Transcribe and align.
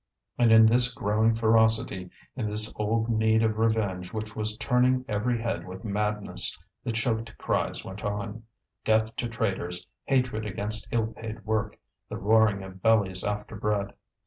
And 0.39 0.51
in 0.51 0.65
this 0.65 0.91
growing 0.91 1.35
ferocity, 1.35 2.09
in 2.35 2.49
this 2.49 2.73
old 2.75 3.07
need 3.07 3.43
of 3.43 3.59
revenge 3.59 4.11
which 4.11 4.35
was 4.35 4.57
turning 4.57 5.05
every 5.07 5.39
head 5.39 5.67
with 5.67 5.85
madness, 5.85 6.57
the 6.83 6.91
choked 6.91 7.37
cries 7.37 7.85
went 7.85 8.03
on, 8.03 8.41
death 8.83 9.15
to 9.17 9.29
traitors, 9.29 9.85
hatred 10.05 10.43
against 10.43 10.87
ill 10.91 11.13
paid 11.13 11.45
work, 11.45 11.77
the 12.09 12.17
roaring 12.17 12.63
of 12.63 12.81
bellies 12.81 13.23
after 13.23 13.55
bread. 13.55 13.93